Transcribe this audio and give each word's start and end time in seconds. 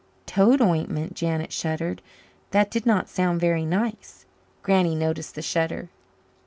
Toad 0.25 0.61
ointment! 0.63 1.13
Janet 1.13 1.53
shuddered. 1.53 2.01
That 2.49 2.71
did 2.71 2.87
not 2.87 3.07
sound 3.07 3.39
very 3.39 3.65
nice. 3.67 4.25
Granny 4.63 4.95
noticed 4.95 5.35
the 5.35 5.43
shudder. 5.43 5.89